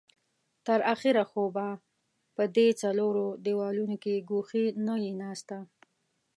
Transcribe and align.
تر 0.65 0.79
اخره 0.93 1.23
خو 1.31 1.43
به 1.55 1.67
په 2.35 2.43
دې 2.55 2.67
څلورو 2.81 3.27
دېوالو 3.45 3.85
کې 4.03 4.25
ګوښې 4.29 4.65
نه 4.85 4.95
يې 5.03 5.11
ناسته. 5.21 5.57